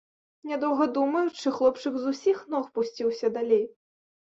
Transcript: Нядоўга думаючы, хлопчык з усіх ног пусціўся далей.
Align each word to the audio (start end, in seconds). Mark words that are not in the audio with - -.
Нядоўга 0.51 0.87
думаючы, 0.95 1.47
хлопчык 1.59 2.03
з 2.03 2.17
усіх 2.17 2.37
ног 2.57 2.65
пусціўся 2.79 3.37
далей. 3.41 3.67